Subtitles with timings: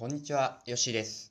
[0.00, 1.30] こんにちは、よしです。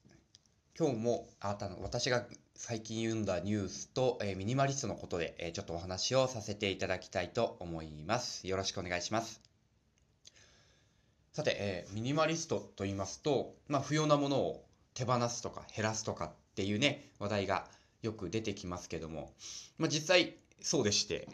[0.77, 8.47] 今日もあなたの私が最近読んだニュースと、えー、ミニマリストのことで、えー、ちょっとお話をさせていただきたいと思います。
[8.47, 9.41] よろしくお願いします。
[11.33, 17.65] さて、えー、ミニマリストと言いますと、まあ、不要なものを手放すとか減らすとかっていうね、話題が
[18.03, 19.33] よく出てきますけども、
[19.79, 21.27] まあ、実際そうでして、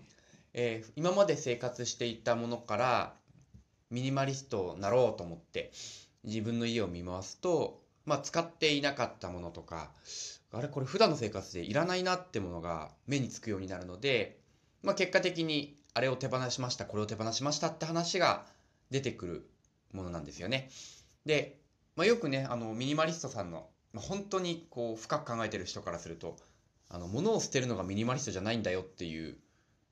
[0.54, 3.14] え、今まで生活していたものから
[3.90, 5.74] ミニマリストになろうと思って
[6.26, 9.92] 自分の家を見回すと、まあ、使っていなかったものとか
[10.52, 14.40] あれこれ普段の生活でいらないなってものが目につくようになるので、
[14.84, 18.46] まあ、結果的にあれを手放しましたこれを手放しましたって話が
[18.92, 19.50] 出てくる
[19.92, 20.70] ものなんですよね。
[21.26, 21.58] で、
[21.96, 26.38] まあ、よくねあのミニマリストさんの、まあ、本当にこう深く考えてる人からすると
[26.90, 29.38] あの物を捨てるのがミニマリストじゃないんだよっていう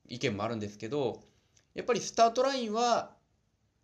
[0.07, 1.23] 意見もあるんですけど
[1.73, 3.11] やっぱりスタートラインは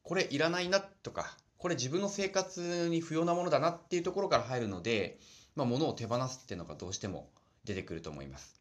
[0.04, 5.20] これいらないなとかこれ自分の生活に不要なものだなっていうところから入るので、
[5.56, 7.30] まあ、物を手放すっていうのがどうしても
[7.66, 8.60] 出てくると思います。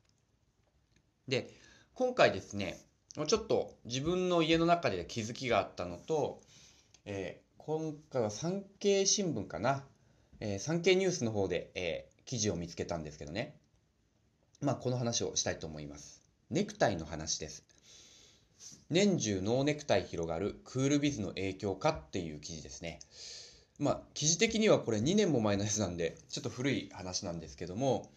[1.28, 1.48] で
[1.94, 2.78] 今回ですね
[3.26, 6.40] ちょっと自分の家の中で気づきがあったのと、
[7.04, 9.84] えー、今回は産経新聞かな、
[10.40, 13.56] えー、産経ニュースの方で、えー、記事を見つけたんですけどね
[14.60, 16.22] まあこの話をしたいと思います。
[16.50, 17.64] ネクタイの話です。
[18.90, 23.00] 年中ノーネクタイ広がるクールビズの影響かっていう記事ですね。
[23.78, 28.10] まあ、記事的にはこれ2年も前のやつなんで、ちょっと古い話なんですけども、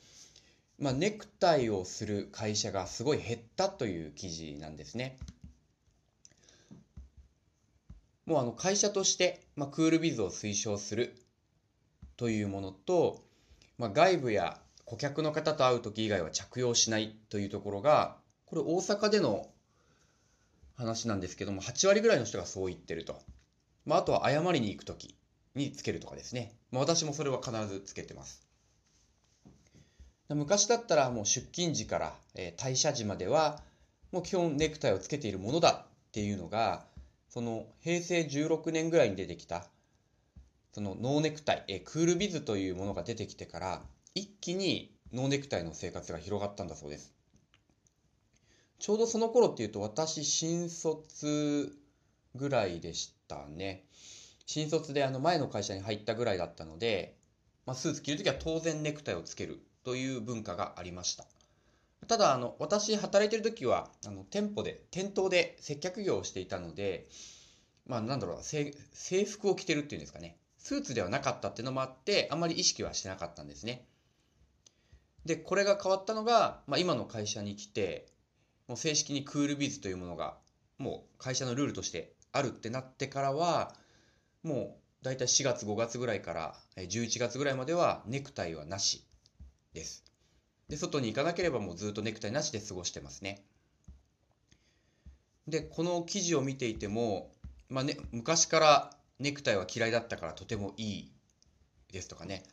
[0.80, 5.18] まあ、ネクタイをする会社がすごい減ったという記事なんですね。
[8.26, 11.16] もうあの会社として、まあ、クールビズを推奨する
[12.18, 13.22] というものと、
[13.78, 19.48] まあ、外部や顧客の方と会う時以外は着用しないというところがこれ大阪での
[20.76, 23.20] 話なんですけども8割ぐらいの人がそう言ってると、
[23.86, 25.16] まあ、あとは謝りに行く時
[25.56, 28.48] につけるとかですね、まあ、私もそれは必ずつけてます。
[30.30, 33.62] 昔だったらもう出勤時から、え退社時までは
[34.14, 36.86] もう基本ネクタイをつけているものだっていうのが
[37.30, 39.66] その平成16年ぐらいに出てきた
[40.74, 43.82] そのノーネクタイ、えクールビズというものが出てきてから
[44.16, 47.14] 一気にノーネクタイの生活が広がったんだそうです。
[48.82, 51.78] ちょうどその頃っていうと私新卒
[52.34, 53.84] ぐらいでしたね。
[54.48, 57.16] 新卒であの前の会社に入ったぐらいだったので、
[57.68, 61.26] まあ、スーツ着るときは当然ネクタイをつけるという文化がありました。
[62.08, 67.08] ただあの私働いてる時はあの店舗で店頭で接客業をしていたので
[67.86, 68.74] まあなんだろう制
[69.26, 73.86] 服を着てるっていうんですかねスーツではなかったっていうのもあってあんまり意識はしてなかったんですね
[75.26, 78.08] でこれが変わったのが、まあ、今の会社に来て
[78.72, 80.38] もう正式にクールビズというものが
[80.78, 83.74] もう会社のルールとしてあるってなってからは
[84.44, 89.06] もう大体4月5月ぐらいから11月ぐらいまではネクタイはなし
[89.74, 90.06] です。
[90.70, 93.44] で外に行かなければもうずっとネクタイなしで過ごしてますね。
[95.50, 97.30] でこの記事を見ていても、
[97.68, 101.12] まあね、昔からネクタイは嫌いだったからとてもいい
[101.92, 102.44] ですとかね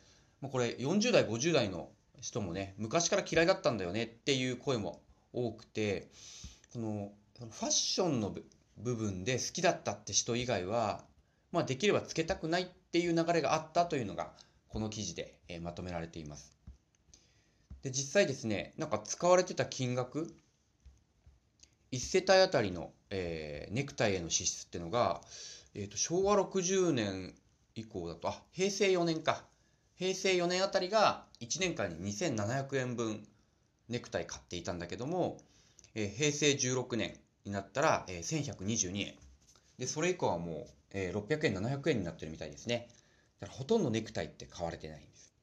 [0.41, 1.87] もうこれ40代50代の
[2.19, 5.01] 人もね昔から嫌いだったんだよねっていう声も
[5.33, 6.09] 多くて
[6.71, 8.35] そのファッションの
[8.77, 11.03] 部分で好きだったって人以外は、
[11.51, 14.31] まあ、できればつけたくないっていう流れがあったというのが
[14.67, 16.55] この記事で、まとめられています。
[17.81, 20.33] で実際ですねなんか使われてた金額
[21.91, 25.21] 1世帯あたりの、えー、ネクタイへの支出っていうのが、
[25.73, 27.33] えーと、昭和60年
[27.75, 29.43] 以降だとあ平成4年か
[29.95, 33.25] 平成4年あたりが1年間に2700円分
[33.89, 35.37] ネクタイ買っていたんだけども、
[35.95, 39.15] えー、平成16年になったら、えー、1122円。
[39.77, 42.87] で、それ以降はもう、えー、600円、700円になってるみたいですね。
[43.39, 45.33] だからほとんどネクタイって買われてないんです。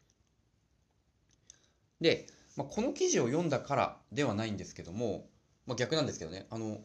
[2.00, 2.26] で、
[2.56, 5.26] まあ、この記事を読んだからではないんですけども、
[5.66, 6.80] まあ、逆なんですけどね、あの、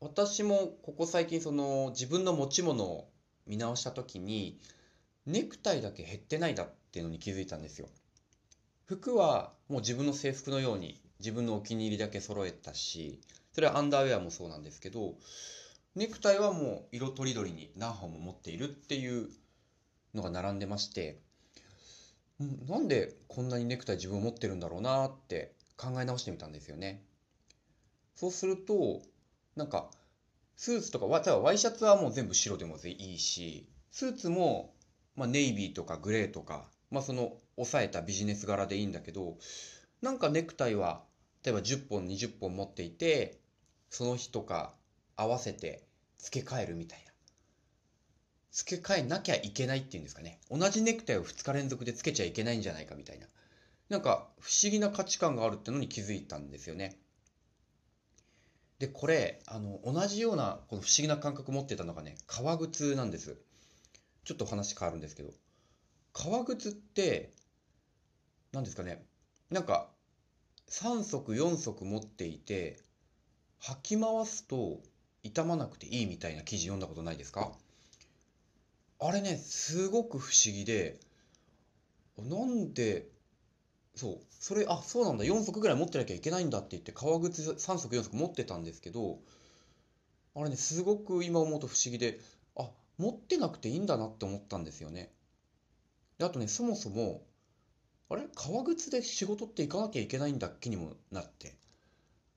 [0.00, 3.08] 私もここ最近その自分の持ち物を
[3.46, 4.60] 見直した時に
[5.24, 7.88] ネクタイだけ減ってないだっていうのに気づいたんですよ。
[8.86, 13.20] 服はもう自分の制服のように自分のお気に入りだけ揃えたし
[13.52, 15.14] それはアンダーウェアもそうなんですけど
[15.96, 19.28] ネクタイはもう色とりどりに何本も持っているっていう
[20.14, 21.18] のが並んでまして
[22.68, 27.02] なんでこんなにネクタイ自分を持ってるんだろうなって考え直してみたんですよね。
[28.14, 29.02] そうすると
[29.56, 29.90] なんか
[30.56, 34.74] スーツとか例えばワイシャツはもう全部白でもいいしスーツも、
[35.16, 39.38] まあ、ネイビーとかグレーとかまあその抑えたビジネス柄でいいんだけど
[40.02, 41.02] なんかネクタイは
[41.44, 43.40] 例えば10本20本持っていて
[43.90, 44.74] その日とか
[45.16, 45.84] 合わせて
[46.18, 47.06] 付け替えるみたいな
[48.56, 50.40] 付け替えなきゃいけないっていうんですかね。
[50.50, 53.26] 同じネクタイを2日連続でつけちゃいけないんじゃないかみたいな。
[53.90, 56.98] なんか不思議な価値観があるってのに気づいたんですよね。
[58.78, 63.36] で、これ、あの、同じようなこの不思議な感覚持ってたのがね、革靴なんです。
[64.24, 65.30] ちょっと話変わるんですけど、
[66.14, 67.34] 革靴って、
[68.52, 69.04] 何ですかね、
[69.50, 69.88] なんか
[70.70, 72.78] 3足4足持っていて、
[73.62, 74.80] 履き回すと
[75.22, 77.52] 傷まなくていいみたいな記事読んだことないですか？
[78.98, 80.98] あれね、すごく不思議で、
[82.18, 83.08] なんで
[83.94, 84.18] そう。
[84.30, 85.24] それ、あ、そうなんだ。
[85.24, 89.18] 4足ぐらい持ってなきゃいけないんだって言って、革靴3足4足持ってたんですけど、
[90.34, 92.20] あれね、すごく今思うと不思議で、
[92.56, 95.10] あ、持ってなくていいんだなって思ったんですよね。
[96.18, 97.22] で、あとね、そもそも、
[98.08, 98.28] あれ？
[98.34, 100.70] 革靴で仕事って行かなきゃいけないんだっけ？
[100.70, 101.56] にもなって。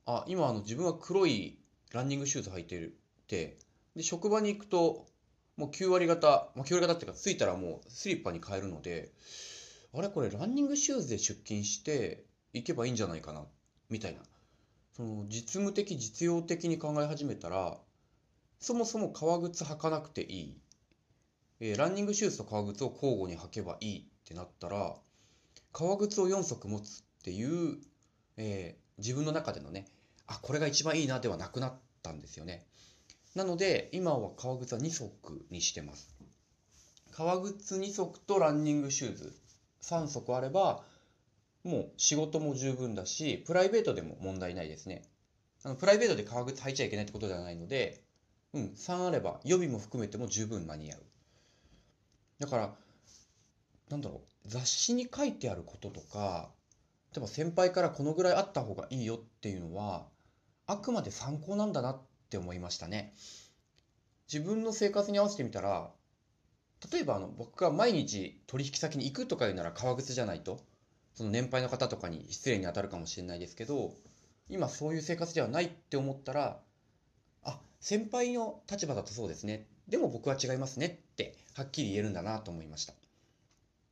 [0.05, 1.59] あ、今あの自分は黒い
[1.91, 2.93] ランニングシューズ履いてる
[3.23, 3.57] って、
[3.95, 5.05] で、職場に行くと、
[5.57, 9.11] もう9割方、まあ、9割方っていうか、着いたらもうスリッパに変えるので、
[9.93, 10.09] あれ？
[10.09, 12.23] これランニングシューズで出勤して
[12.53, 13.45] 行けばいいんじゃないかな？
[13.89, 14.21] みたいな。
[14.95, 17.77] その実務的実用的に考え始めたら
[18.59, 20.57] そもそも革靴履かなくていい、
[21.61, 24.95] えー、ランニングシューズと革靴を交互に履けばいいってなったら
[25.71, 27.77] 革靴を4足持つっていう、
[28.37, 29.87] えー、自分の中でのね
[30.27, 31.73] あこれが一番いいなではなくなっ
[32.03, 32.65] たんですよね。
[33.35, 36.15] なので今は革靴は2足にしてます。
[37.11, 39.33] 革靴2足とランニングシューズ
[39.81, 40.83] 3足あれば
[41.63, 45.03] もう仕事も十分だしプライベートでも問題ないですね。
[45.63, 48.01] あのプライベートで革靴履いちゃいけないってことではないので、
[48.53, 51.03] うん、3あれば予備も含めても十分間に合う。
[52.39, 52.75] だから
[53.89, 56.49] なんだろう雑誌に書いてあることとか
[57.13, 60.05] 例えば先輩からこのぐらいあった方がいいよっていうのは
[60.67, 63.13] あくまで参考なんだなって思いましたね。
[64.31, 65.89] 自分の生活に合わせてみたら
[66.91, 70.59] 例えばあの僕が毎日取引先に行くとか言うなら革靴じゃないと
[71.15, 73.93] その年配の方とかに失礼に当たるかもしれないですけど
[74.47, 76.59] 今そういう生活ではないって思ったら
[77.43, 79.65] あ先輩の立場だとそうですね。
[79.87, 82.93] でも僕は違いますねってはっきり言えるんだなと思いました。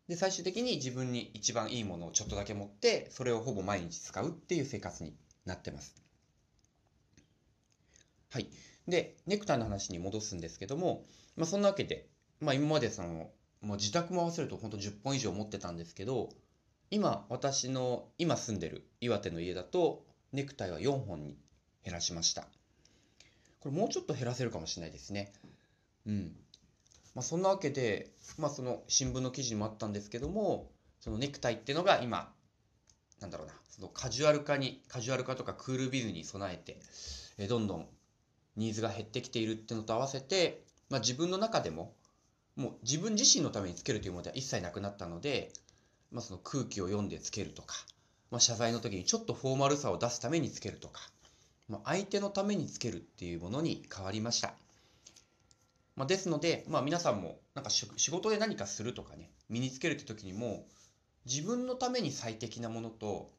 [0.07, 5.13] で最終的に自分に一番いいものをちょっとだけ持ってそれをほぼ毎日使うっていう生活に
[5.45, 5.95] なってます
[8.31, 8.47] はい
[8.87, 11.03] でネクタイの話に戻すんですけども、
[11.35, 12.07] まあ、そんなわけで
[12.39, 13.29] まあ今までその、
[13.61, 16.29] まあ、自宅も合わせると本当10本以上持ってたんですけど、
[16.91, 21.37] 今私の今住んでる岩手の家だとネクタイは4本に
[21.83, 22.47] 減らしました。
[23.59, 25.33] これもうちょっと減らせるかもしれないですね。
[26.05, 26.35] うん。
[27.17, 30.69] まあそんなわけで、まあその新聞の記事にもあったんですけども、
[30.99, 32.31] そのネクタイっていうのが今、
[33.19, 36.79] なんだろうな、そのカジュアル化に、カジュアル化とかクールビズに備えて、
[37.39, 37.87] えどんどん
[38.55, 41.95] ニーズが減ってきているっていうのと合わせて、まあ自分の中でも
[42.55, 45.51] もう自分自身のためにつけるというものでは一切なくなったので、
[46.11, 47.75] まあ、その空気を読んでつけるとか、
[48.29, 51.01] まあ、謝罪の時にちょっとフォーマルさを出すためにつけるとか、
[51.67, 54.53] まあ、相手のためにつけるっていうものに変わりました。
[55.97, 60.63] まあ、ですので、まあ、皆さんもなんか仕事で何かするとかね身につけるって時にも
[61.25, 63.31] 自分のために最適なものと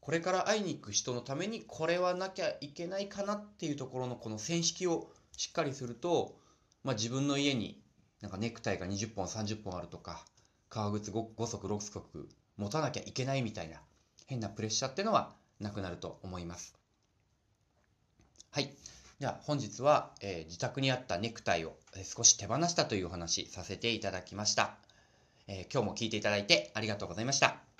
[0.00, 6.36] これから会いに行く人のためにこれはなきゃいけないかなっていうところのこの線引きをしっかりすると、
[6.84, 7.80] まあ、自分の家に
[8.20, 10.24] なんかネクタイが20本30本あるとか
[10.68, 12.28] 革靴 5, 5足6足
[12.58, 13.80] 持たなきゃいけないみたいな
[14.26, 16.74] 変なプレッシャーっていうのはなくなると思います。
[18.50, 18.70] はい。
[19.18, 24.76] では本日は、えー、自宅にあったネクタイを少し手放したというお話させていただきました、
[25.48, 27.75] えー、今日も聞いていただいてありがとうございました。